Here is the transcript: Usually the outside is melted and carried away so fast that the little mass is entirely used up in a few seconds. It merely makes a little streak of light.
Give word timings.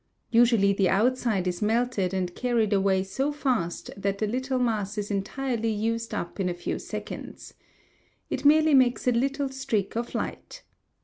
Usually 0.31 0.73
the 0.73 0.89
outside 0.89 1.45
is 1.47 1.61
melted 1.61 2.11
and 2.11 2.33
carried 2.33 2.73
away 2.73 3.03
so 3.03 3.31
fast 3.31 3.91
that 3.95 4.17
the 4.17 4.25
little 4.25 4.57
mass 4.57 4.97
is 4.97 5.11
entirely 5.11 5.69
used 5.69 6.11
up 6.15 6.39
in 6.39 6.49
a 6.49 6.55
few 6.55 6.79
seconds. 6.79 7.53
It 8.27 8.43
merely 8.43 8.73
makes 8.73 9.07
a 9.07 9.11
little 9.11 9.49
streak 9.49 9.95
of 9.95 10.15
light. 10.15 10.63